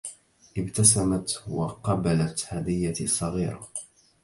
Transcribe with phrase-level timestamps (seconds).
[0.57, 3.67] ابتسمت وقبلت هديتي الصغيرة.